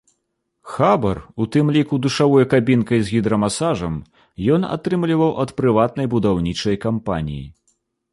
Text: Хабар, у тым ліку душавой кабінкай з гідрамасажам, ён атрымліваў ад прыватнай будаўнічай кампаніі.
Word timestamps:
Хабар, 0.75 1.19
у 1.43 1.45
тым 1.55 1.67
ліку 1.75 1.99
душавой 2.05 2.45
кабінкай 2.53 2.99
з 3.09 3.15
гідрамасажам, 3.15 3.99
ён 4.55 4.65
атрымліваў 4.77 5.29
ад 5.45 5.49
прыватнай 5.61 6.07
будаўнічай 6.15 6.75
кампаніі. 6.87 7.45